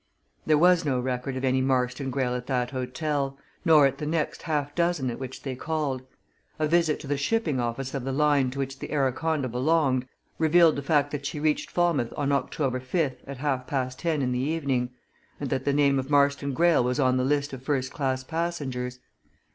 [0.47, 4.41] There was no record of any Marston Greyle at that hotel, nor at the next
[4.41, 6.01] half dozen at which they called.
[6.57, 10.07] A visit to the shipping office of the line to which the Araconda belonged
[10.39, 14.31] revealed the fact that she reached Falmouth on October 5th at half past ten in
[14.31, 14.89] the evening,
[15.39, 19.01] and that the name of Marston Greyle was on the list of first class passengers.